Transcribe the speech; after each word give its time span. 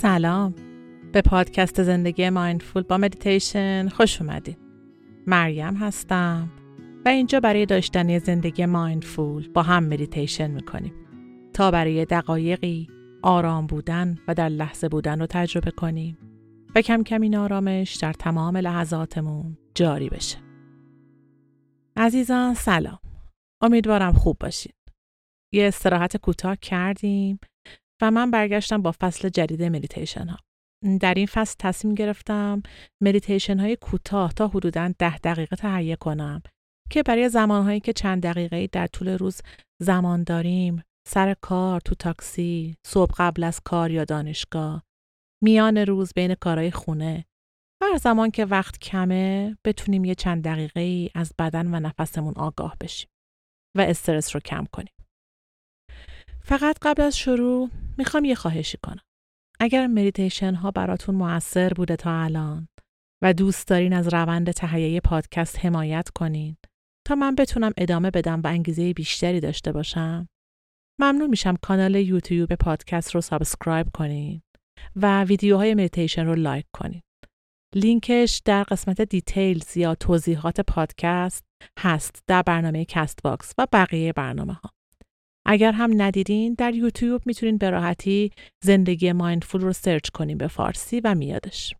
سلام. 0.00 0.54
به 1.12 1.22
پادکست 1.22 1.82
زندگی 1.82 2.30
mindful 2.30 2.82
با 2.82 2.98
مدیتیشن 2.98 3.88
خوش 3.88 4.22
اومدید. 4.22 4.58
مریم 5.26 5.76
هستم 5.76 6.48
و 7.04 7.08
اینجا 7.08 7.40
برای 7.40 7.66
داشتن 7.66 8.18
زندگی 8.18 8.66
mindful 8.66 9.48
با 9.48 9.62
هم 9.62 9.84
مدیتیشن 9.84 10.50
می‌کنیم. 10.50 10.94
تا 11.52 11.70
برای 11.70 12.04
دقایقی 12.04 12.88
آرام 13.22 13.66
بودن 13.66 14.18
و 14.28 14.34
در 14.34 14.48
لحظه 14.48 14.88
بودن 14.88 15.20
رو 15.20 15.26
تجربه 15.26 15.70
کنیم 15.70 16.18
و 16.74 16.80
کم 16.80 17.02
کم 17.02 17.20
این 17.20 17.36
آرامش 17.36 17.96
در 17.96 18.12
تمام 18.12 18.56
لحظاتمون 18.56 19.58
جاری 19.74 20.08
بشه. 20.08 20.38
عزیزان 21.96 22.54
سلام. 22.54 22.98
امیدوارم 23.62 24.12
خوب 24.12 24.36
باشید. 24.40 24.74
یه 25.52 25.68
استراحت 25.68 26.16
کوتاه 26.16 26.56
کردیم. 26.56 27.40
و 28.00 28.10
من 28.10 28.30
برگشتم 28.30 28.82
با 28.82 28.94
فصل 29.00 29.28
جدید 29.28 29.62
مدیتیشن 29.62 30.28
ها. 30.28 30.38
در 31.00 31.14
این 31.14 31.26
فصل 31.26 31.56
تصمیم 31.58 31.94
گرفتم 31.94 32.62
مدیتیشن 33.02 33.58
های 33.58 33.76
کوتاه 33.76 34.32
تا 34.32 34.48
حدوداً 34.48 34.92
ده 34.98 35.18
دقیقه 35.18 35.56
تهیه 35.56 35.96
کنم 35.96 36.42
که 36.90 37.02
برای 37.02 37.28
زمانهایی 37.28 37.80
که 37.80 37.92
چند 37.92 38.22
دقیقه 38.22 38.66
در 38.66 38.86
طول 38.86 39.08
روز 39.08 39.40
زمان 39.82 40.24
داریم 40.24 40.82
سر 41.08 41.34
کار 41.34 41.80
تو 41.80 41.94
تاکسی 41.94 42.76
صبح 42.86 43.14
قبل 43.16 43.44
از 43.44 43.60
کار 43.64 43.90
یا 43.90 44.04
دانشگاه 44.04 44.82
میان 45.42 45.76
روز 45.76 46.12
بین 46.16 46.34
کارهای 46.34 46.70
خونه 46.70 47.24
هر 47.82 47.96
زمان 47.96 48.30
که 48.30 48.44
وقت 48.44 48.78
کمه 48.78 49.56
بتونیم 49.64 50.04
یه 50.04 50.14
چند 50.14 50.44
دقیقه 50.44 51.10
از 51.14 51.32
بدن 51.38 51.74
و 51.74 51.80
نفسمون 51.80 52.34
آگاه 52.36 52.76
بشیم 52.80 53.10
و 53.76 53.80
استرس 53.80 54.36
رو 54.36 54.40
کم 54.40 54.64
کنیم 54.72 54.92
فقط 56.50 56.76
قبل 56.82 57.02
از 57.02 57.18
شروع 57.18 57.70
می‌خوام 57.98 58.24
یه 58.24 58.34
خواهشی 58.34 58.78
کنم. 58.82 59.02
اگر 59.60 59.86
مدیتیشن 59.86 60.54
ها 60.54 60.70
براتون 60.70 61.14
موثر 61.14 61.72
بوده 61.72 61.96
تا 61.96 62.22
الان 62.22 62.68
و 63.22 63.32
دوست 63.32 63.68
دارین 63.68 63.92
از 63.92 64.14
روند 64.14 64.50
تهیه 64.50 65.00
پادکست 65.00 65.64
حمایت 65.64 66.08
کنین 66.14 66.56
تا 67.06 67.14
من 67.14 67.34
بتونم 67.34 67.72
ادامه 67.78 68.10
بدم 68.10 68.40
و 68.44 68.46
انگیزه 68.46 68.92
بیشتری 68.92 69.40
داشته 69.40 69.72
باشم 69.72 70.28
ممنون 71.00 71.30
میشم 71.30 71.56
کانال 71.62 71.94
یوتیوب 71.94 72.54
پادکست 72.54 73.14
رو 73.14 73.20
subscribe 73.20 73.86
کنین 73.94 74.42
و 74.96 75.24
ویدیوهای 75.24 75.74
مدیتیشن 75.74 76.26
رو 76.26 76.34
like 76.34 76.66
کنین. 76.72 77.02
لینکش 77.74 78.42
در 78.44 78.62
قسمت 78.62 79.00
details 79.00 79.76
یا 79.76 79.94
توضیحات 79.94 80.60
پادکست 80.60 81.44
هست 81.78 82.22
در 82.26 82.42
برنامه 82.42 82.84
کست 82.84 83.18
باکس 83.24 83.54
و 83.58 83.66
بقیه 83.72 84.12
برنامه 84.12 84.52
ها. 84.52 84.70
اگر 85.46 85.72
هم 85.72 86.02
ندیدین 86.02 86.54
در 86.58 86.74
یوتیوب 86.74 87.22
می‌تونین 87.26 87.58
به 87.58 87.70
راحتی 87.70 88.30
زندگی 88.64 89.12
mindful 89.12 89.60
رو 89.60 89.72
search 89.72 90.08
کنین 90.08 90.38
به 90.38 90.46
فارسی 90.46 91.00
و 91.00 91.14
میادش. 91.14 91.74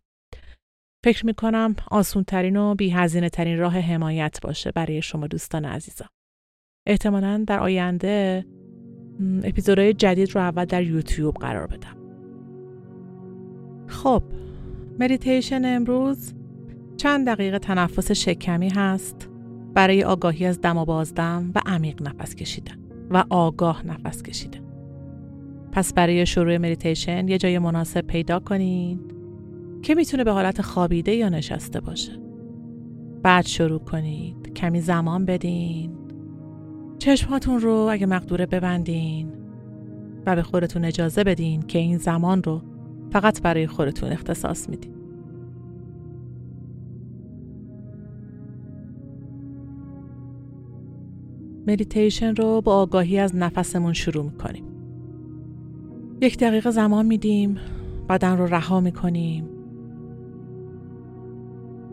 فکر 1.05 1.25
می‌کنم 1.25 1.75
آسون 1.91 2.23
ترین 2.23 2.57
و 2.57 2.75
بی 2.75 2.89
هزینه 2.89 3.29
ترین 3.29 3.57
راه 3.57 3.79
حمایت 3.79 4.39
باشه 4.41 4.71
برای 4.71 5.01
شما 5.01 5.27
دوستان 5.27 5.65
عزیزم. 5.65 6.09
احتمالا 6.87 7.43
در 7.47 7.59
آینده 7.59 8.45
اپیزودهای 9.43 9.93
جدید 9.93 10.35
رو 10.35 10.41
اول 10.41 10.65
در 10.65 10.83
یوتیوب 10.83 11.35
قرار 11.35 11.67
بدم. 11.67 11.97
خب 13.87 14.23
مدیتیشن 14.99 15.65
امروز 15.65 16.33
چند 16.97 17.27
دقیقه 17.27 17.59
تنفس 17.59 18.11
شکمی 18.11 18.69
هست 18.69 19.29
برای 19.73 20.03
آگاهی 20.03 20.45
از 20.45 20.61
دم 20.61 20.77
و 20.77 20.85
بازدم 20.85 21.51
و 21.55 21.61
عمیق 21.65 22.01
نفس 22.01 22.35
کشیدن. 22.35 22.90
و 23.11 23.23
آگاه 23.29 23.87
نفس 23.87 24.23
کشیدن. 24.23 24.61
پس 25.71 25.93
برای 25.93 26.25
شروع 26.25 26.57
مدیتیشن 26.57 27.27
یه 27.27 27.37
جای 27.37 27.59
مناسب 27.59 28.01
پیدا 28.01 28.39
کنین 28.39 28.99
که 29.81 29.95
می‌تونه 29.95 30.23
به 30.23 30.31
حالت 30.31 30.61
خوابیده 30.61 31.11
یا 31.11 31.29
نشسته 31.29 31.79
باشه. 31.79 32.11
بعد 33.23 33.45
شروع 33.45 33.79
کنید. 33.79 34.53
کمی 34.53 34.81
زمان 34.81 35.25
بدین. 35.25 35.91
چشماتون 36.99 37.59
رو 37.59 37.87
اگه 37.91 38.05
مقدوره 38.05 38.45
ببندین 38.45 39.31
و 40.25 40.35
به 40.35 40.43
خودتون 40.43 40.85
اجازه 40.85 41.23
بدین 41.23 41.61
که 41.61 41.79
این 41.79 41.97
زمان 41.97 42.43
رو 42.43 42.61
فقط 43.11 43.41
برای 43.41 43.67
خودتون 43.67 44.11
اختصاص 44.11 44.69
میدین. 44.69 45.00
مدیتیشن 51.67 52.35
رو 52.35 52.61
با 52.61 52.75
آگاهی 52.75 53.19
از 53.19 53.35
نفسمون 53.35 53.93
شروع 53.93 54.23
می‌کنیم. 54.23 54.63
یک 56.21 56.37
دقیقه 56.37 56.71
زمان 56.71 57.05
میدیم 57.05 57.57
بدن 58.09 58.37
رو 58.37 58.45
رها 58.45 58.79
می‌کنیم 58.79 59.49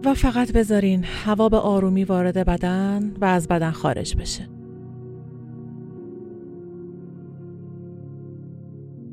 و 0.04 0.14
فقط 0.14 0.52
بذارین 0.52 1.04
هوا 1.04 1.48
به 1.48 1.56
آرومی 1.56 2.04
وارد 2.04 2.46
بدن 2.46 3.12
و 3.20 3.24
از 3.24 3.48
بدن 3.48 3.70
خارج 3.70 4.16
بشه. 4.16 4.48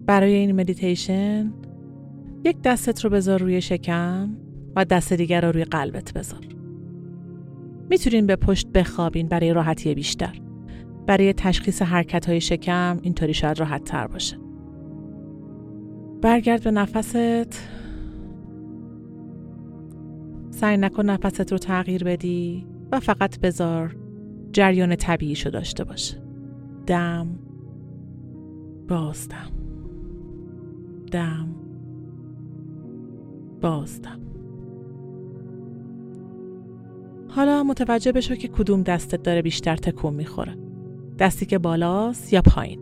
برای 0.06 0.34
این 0.34 0.52
مدیتیشن 0.52 1.54
یک 2.46 2.62
دستت 2.62 3.06
رو 3.06 3.10
بذار 3.10 3.40
روی 3.40 3.62
شکم 3.62 4.30
و 4.76 4.86
دست 4.86 5.14
دیگر 5.14 5.42
رو 5.42 5.52
روی 5.52 5.64
قلبت 5.64 6.14
بذار. 6.14 6.40
می‌تونین 7.90 8.26
به 8.26 8.36
پشت 8.36 8.68
بخوابین 8.68 9.28
برای 9.28 9.54
راحتی 9.54 9.96
بیشتر. 9.96 10.42
برای 11.08 11.34
تشخیص 11.34 11.82
حرکت 11.82 12.26
های 12.30 12.42
شکم 12.42 13.00
اینطوری 13.02 13.34
شاید 13.34 13.60
راحت 13.60 13.84
تر 13.84 14.08
باشه. 14.08 14.38
برگرد 16.22 16.64
به 16.64 16.72
نفست 16.72 17.64
سعی 20.50 20.78
نکن 20.78 21.06
نفست 21.06 21.52
رو 21.52 21.58
تغییر 21.58 22.04
بدی 22.04 22.68
و 22.92 23.00
فقط 23.00 23.40
بذار 23.40 23.96
جریان 24.52 24.96
طبیعیشو 24.96 25.50
داشته 25.50 25.84
باشه. 25.84 26.22
دم 26.88 27.28
بازدم 28.88 29.52
دم 31.12 31.48
بازدم 33.62 34.20
حالا 37.28 37.64
متوجه 37.64 38.12
بشو 38.12 38.36
که 38.36 38.48
کدوم 38.48 38.84
دستت 38.84 39.24
داره 39.24 39.42
بیشتر 39.42 39.76
تکون 39.76 40.14
می‌خوره. 40.14 40.56
دستی 41.20 41.46
که 41.46 41.58
بالاست 41.58 42.34
یا 42.34 42.42
پایین؟ 42.42 42.80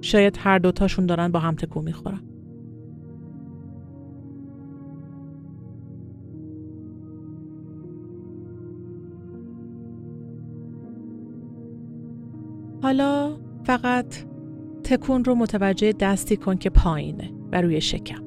شاید 0.00 0.38
هر 0.40 0.58
دوتاشون 0.58 1.06
دارن 1.06 1.28
با 1.28 1.38
هم 1.38 1.54
تکون 1.54 1.84
می‌خورن. 1.84 2.20
حالا 12.82 13.36
فقط 13.64 14.06
تکون 14.84 15.24
رو 15.24 15.34
متوجه 15.34 15.92
دستی 15.92 16.36
کن 16.36 16.56
که 16.56 16.70
پایینه 16.70 17.30
و 17.52 17.60
روی 17.62 17.80
شکم. 17.80 18.22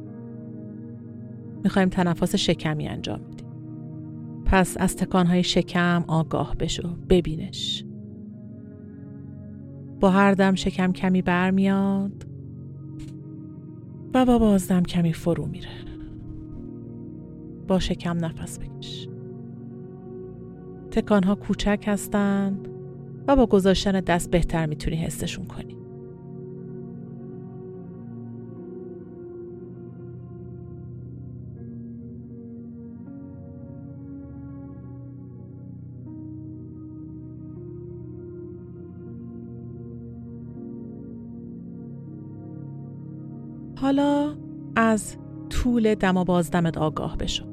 می‌خوایم 1.64 1.90
تنفس 1.90 2.36
شکمی 2.36 2.88
انجام 2.88 3.20
بدیم. 3.20 3.37
پس 4.48 4.78
از 4.80 4.96
تکانهای 4.96 5.44
شکم 5.44 6.04
آگاه 6.08 6.56
بشو 6.56 6.96
ببینش. 7.10 7.86
با 10.00 10.10
هر 10.10 10.34
دم 10.34 10.56
شکم 10.56 10.92
کمی 10.92 11.22
برمیاد 11.22 12.28
و 14.14 14.26
با 14.26 14.40
بازدم 14.40 14.84
کمی 14.84 15.14
فرو 15.14 15.46
میره. 15.46 15.70
با 17.68 17.80
شکم 17.80 18.26
نفس 18.26 18.60
بکش. 18.60 19.08
تکانها 20.92 21.36
کوچک 21.36 21.84
هستند 21.88 22.68
و 23.28 23.36
با 23.36 23.46
گذاشتن 23.46 24.00
دست 24.00 24.32
بهتر 24.32 24.66
می‌تونی 24.66 24.96
حسشون 24.96 25.46
کنی. 25.46 25.77
حالا 43.82 44.36
از 44.76 45.18
طول 45.50 45.96
دم 45.96 46.18
و 46.18 46.24
بازدمت 46.24 46.78
آگاه 46.78 47.18
بشو. 47.18 47.46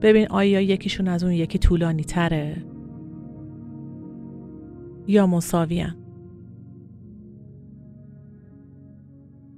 ببین 0.00 0.28
آیا 0.30 0.60
یکیشون 0.60 1.08
از 1.08 1.24
اون 1.24 1.32
یکی 1.32 1.58
طولانی 1.58 2.04
تره 2.04 2.64
یا 5.06 5.26
مساویان. 5.26 5.96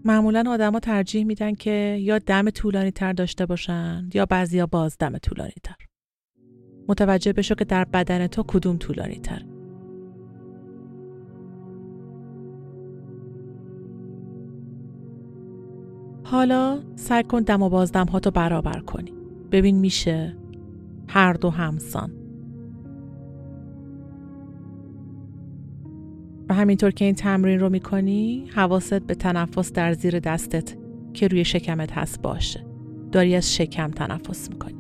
معمولا 0.05 0.45
آدما 0.49 0.81
ترجیح 0.81 1.25
میدن 1.25 1.55
که 1.55 1.99
یا 2.01 2.19
دم 2.19 2.51
طولانی 2.51 2.91
تر 2.91 3.13
داشته 3.13 3.47
باشن 3.47 4.11
یا 4.15 4.27
بعضیا 4.27 4.67
بازدم 4.67 5.19
طولانی 5.19 5.55
تر. 5.63 5.77
متوجه 6.89 7.33
بشو 7.33 7.55
که 7.55 7.65
در 7.65 7.85
بدن 7.85 8.27
تو 8.27 8.43
کدوم 8.43 8.77
طولانی 8.77 9.19
تر. 9.19 9.54
حالا 16.25 16.79
سعی 16.97 17.23
کن 17.23 17.41
دم 17.41 17.63
و 17.63 17.69
بازدم 17.69 18.07
ها 18.07 18.21
تو 18.21 18.31
برابر 18.31 18.81
کنی. 18.81 19.13
ببین 19.53 19.79
میشه 19.79 20.37
هر 21.09 21.33
دو 21.33 21.51
همسان. 21.51 22.11
و 26.49 26.55
همینطور 26.55 26.91
که 26.91 27.05
این 27.05 27.15
تمرین 27.15 27.61
رو 27.61 27.69
می‌کنی 27.69 28.47
حواست 28.55 29.03
به 29.03 29.15
تنفس 29.15 29.73
در 29.73 29.93
زیر 29.93 30.19
دستت 30.19 30.77
که 31.13 31.29
روی 31.29 31.45
شکمت 31.45 31.93
هست 31.93 32.23
باشه. 32.23 32.67
داری 33.13 33.37
از 33.37 33.55
شکم 33.55 33.91
تنفس 33.91 34.51
می‌کنی. 34.51 34.75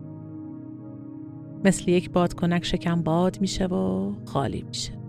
مثل 1.64 1.90
یک 1.90 2.10
بادکنک 2.10 2.64
شکم 2.64 3.02
باد 3.02 3.40
میشه 3.40 3.66
و 3.66 4.12
خالی 4.24 4.64
میشه. 4.68 5.03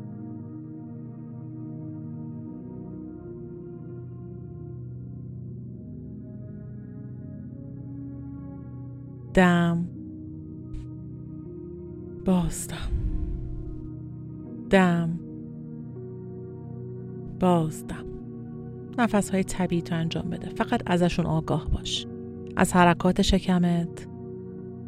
دم. 9.36 9.86
بازدم 12.26 12.92
دم. 14.70 15.20
بازدم 17.40 18.06
نفس 18.98 19.30
های 19.30 19.44
طبیعی 19.44 19.82
تو 19.82 19.96
انجام 19.96 20.30
بده. 20.30 20.50
فقط 20.50 20.82
ازشون 20.86 21.26
آگاه 21.26 21.70
باش. 21.70 22.08
از 22.56 22.74
حرکات 22.74 23.22
شکمت. 23.22 24.08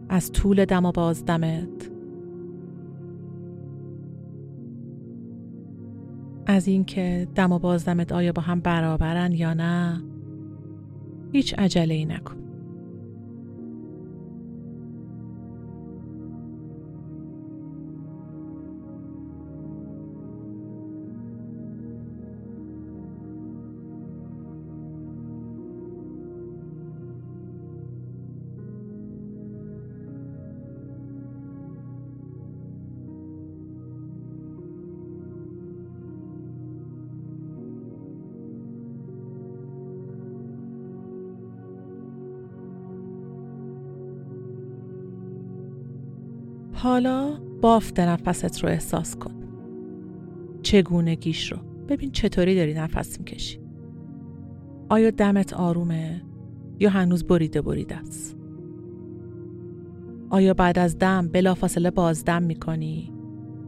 از 0.09 0.31
طول 0.31 0.65
دم 0.65 0.85
و 0.85 0.91
بازدمت 0.91 1.91
از 6.45 6.67
اینکه 6.67 7.27
دم 7.35 7.51
و 7.51 7.59
بازدمت 7.59 8.11
آیا 8.11 8.31
با 8.31 8.41
هم 8.41 8.59
برابرن 8.59 9.31
یا 9.31 9.53
نه 9.53 10.03
هیچ 11.31 11.55
عجله 11.57 11.93
ای 11.93 12.05
نکن. 12.05 12.46
حالا 46.77 47.37
بافت 47.61 47.99
نفست 47.99 48.63
رو 48.63 48.69
احساس 48.69 49.15
کن. 49.15 49.33
چگونگیش 50.61 51.51
رو. 51.51 51.57
ببین 51.87 52.11
چطوری 52.11 52.55
داری 52.55 52.73
نفس 52.73 53.19
می‌کشی. 53.19 53.59
آیا 54.89 55.11
دمت 55.11 55.53
آرومه 55.53 56.21
یا 56.79 56.89
هنوز 56.89 57.23
بریده 57.23 57.61
بریده 57.61 57.95
است؟ 57.95 58.37
آیا 60.29 60.53
بعد 60.53 60.79
از 60.79 60.97
دم 60.97 61.27
بلافاصله 61.27 61.91
بازدم 61.91 62.43
می‌کنی 62.43 63.13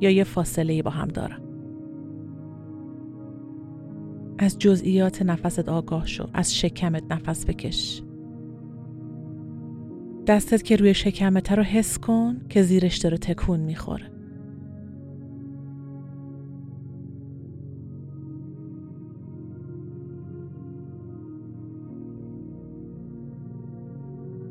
یا 0.02 0.10
یه 0.10 0.24
فاصله 0.24 0.84
با 0.84 0.92
هم 0.92 1.08
دارم؟ 1.08 1.42
از 4.38 4.60
جزئیات 4.60 5.22
نفست 5.22 5.70
آگاه 5.70 6.08
شو 6.08 6.28
از 6.34 6.56
شکمت 6.56 7.04
نفس 7.10 7.46
بکش 7.46 8.02
دستت 10.30 10.64
که 10.64 10.76
روی 10.76 10.94
شکمته 10.94 11.56
رو 11.56 11.64
حس 11.64 11.98
کن 11.98 12.42
که 12.50 12.64
زیرش 12.64 12.98
داره 12.98 13.18
تکون 13.18 13.60
می‌خوره. 13.60 14.12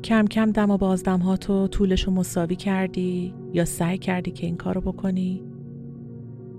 کم 0.05 0.27
کم 0.27 0.53
دم 0.53 0.71
و 0.71 0.77
بازدم 0.77 1.19
ها 1.19 1.37
تو 1.37 1.69
طولش 1.69 2.05
رو 2.05 2.13
مساوی 2.13 2.57
کردی 2.57 3.35
یا 3.53 3.65
سعی 3.65 3.99
کردی 3.99 4.31
که 4.31 4.47
این 4.47 4.57
کار 4.57 4.75
رو 4.75 4.81
بکنی؟ 4.81 5.43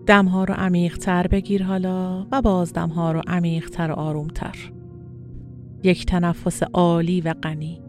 دم 0.06 0.25
ها 0.25 0.44
رو 0.44 0.54
عمیقتر 0.54 1.27
بگیر 1.27 1.63
حالا 1.63 2.27
و 2.31 2.42
بازدم 2.42 2.89
ها 2.89 3.12
رو 3.12 3.21
عمیقتر 3.27 3.92
و 3.92 3.94
آرومتر. 3.94 4.71
یک 5.83 6.06
تنفس 6.06 6.63
عالی 6.63 7.21
و 7.21 7.33
غنی. 7.33 7.88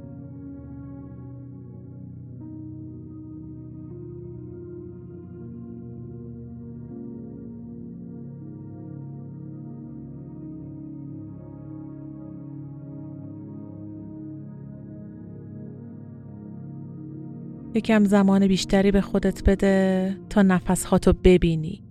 یکم 17.74 18.04
زمان 18.04 18.46
بیشتری 18.46 18.90
به 18.90 19.00
خودت 19.00 19.44
بده 19.44 20.16
تا 20.30 20.42
نفسهاتو 20.42 21.12
ببینی. 21.24 21.84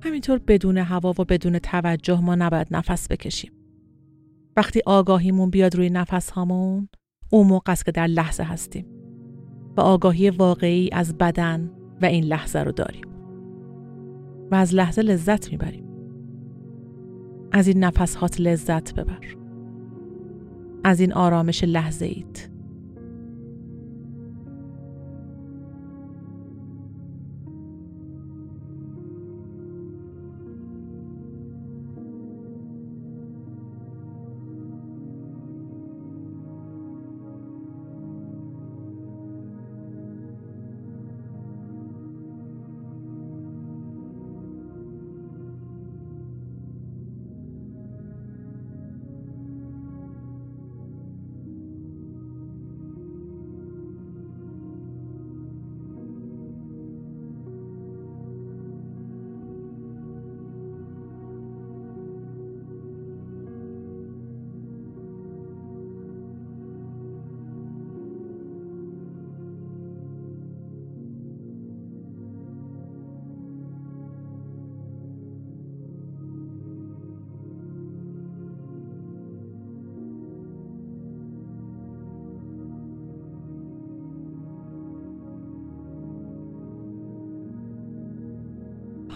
همینطور 0.00 0.38
بدون 0.38 0.78
هوا 0.78 1.10
و 1.10 1.24
بدون 1.24 1.58
توجه 1.58 2.20
ما 2.20 2.34
نباید 2.34 2.66
نفس 2.70 3.08
بکشیم. 3.08 3.52
وقتی 4.56 4.80
آگاهیمون 4.86 5.50
بیاد 5.50 5.74
روی 5.74 5.90
نفس 5.90 6.30
هامون 6.30 6.88
اون 7.30 7.46
موقع 7.46 7.72
است 7.72 7.84
که 7.84 7.92
در 7.92 8.06
لحظه 8.06 8.42
هستیم 8.42 8.86
و 9.76 9.80
آگاهی 9.80 10.30
واقعی 10.30 10.90
از 10.92 11.18
بدن 11.18 11.70
و 12.02 12.06
این 12.06 12.24
لحظه 12.24 12.58
رو 12.58 12.72
داریم 12.72 13.04
و 14.50 14.54
از 14.54 14.74
لحظه 14.74 15.02
لذت 15.02 15.52
می‌بریم 15.52 15.84
از 17.52 17.68
این 17.68 17.84
نفس 17.84 18.14
هات 18.14 18.40
لذت 18.40 18.94
ببر 18.94 19.36
از 20.84 21.00
این 21.00 21.12
آرامش 21.12 21.64
لحظه 21.64 22.06
ایت 22.06 22.51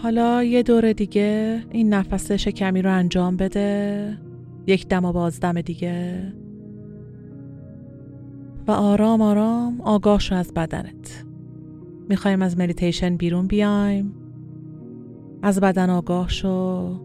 حالا 0.03 0.43
یه 0.43 0.63
دور 0.63 0.93
دیگه 0.93 1.63
این 1.71 1.93
نفس 1.93 2.31
شکمی 2.31 2.81
رو 2.81 2.93
انجام 2.93 3.37
بده. 3.37 4.17
یک 4.67 4.87
دم 4.87 5.05
و 5.05 5.13
بازدم 5.13 5.61
دیگه. 5.61 6.33
و 8.67 8.71
آرام 8.71 9.21
آرام 9.21 9.81
آگاه 9.81 10.19
شو 10.19 10.35
از 10.35 10.53
بدنت. 10.53 11.25
می‌خوایم 12.09 12.41
از 12.41 12.57
مدیتیشن 12.57 13.17
بیرون 13.17 13.47
بیایم. 13.47 14.13
از 15.41 15.59
بدن 15.59 15.89
آگاه 15.89 16.29
شو. 16.29 16.99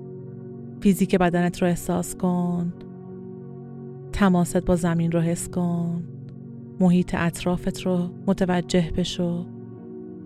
فیزیک 0.80 1.16
بدنت 1.16 1.62
رو 1.62 1.68
احساس 1.68 2.14
کن. 2.14 2.72
تماست 4.12 4.64
با 4.64 4.76
زمین 4.76 5.12
رو 5.12 5.20
حس 5.20 5.48
کن. 5.48 6.02
محیط 6.80 7.14
اطرافت 7.18 7.80
رو 7.82 8.08
متوجه 8.26 8.90
بشو. 8.96 9.46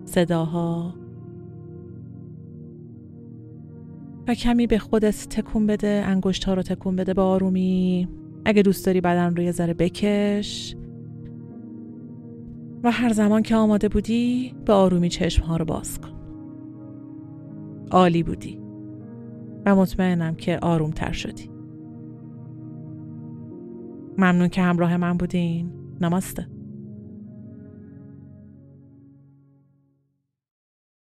صداها. 0.05 0.95
و 4.29 4.35
کمی 4.35 4.67
به 4.67 4.79
خودت 4.79 5.29
تکون 5.29 5.67
بده 5.67 6.03
انگشت 6.07 6.45
ها 6.45 6.55
رو 6.55 6.63
تکون 6.63 6.97
بده 6.97 7.15
با 7.15 7.25
آرومی 7.25 8.09
اگه 8.45 8.63
دوست 8.63 8.87
داری 8.87 9.01
بدن 9.01 9.37
رو 9.37 9.43
یه 9.43 9.53
ذره 9.53 9.75
بکش 9.75 10.77
و 12.83 12.91
هر 12.91 13.13
زمان 13.13 13.43
که 13.43 13.57
آماده 13.57 13.89
بودی 13.89 14.55
به 14.65 14.73
آرومی 14.73 15.09
چشم 15.09 15.43
ها 15.43 15.57
رو 15.57 15.65
باز 15.65 16.01
کن. 16.01 16.17
عالی 17.91 18.23
بودی 18.23 18.61
و 19.67 19.77
مطمئنم 19.77 20.35
که 20.35 20.59
آروم 20.63 20.91
تر 20.91 21.13
شدی. 21.13 21.51
ممنون 24.19 24.49
که 24.49 24.63
همراه 24.63 24.97
من 24.97 25.17
بودین. 25.17 25.71
نماسته. 26.01 26.56